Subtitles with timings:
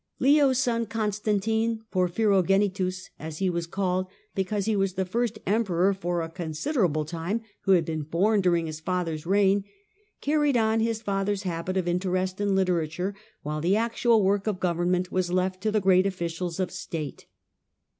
[0.17, 5.93] Leo's son Constantine," Porphyrogenitus" as he was called, be cause he was the first emperor
[5.93, 9.63] for a considerable time who had been born during his father's reign,
[10.19, 15.11] carried on his father's habit of interest in literature, while the actual work of government
[15.11, 17.27] was left to the great officials of State.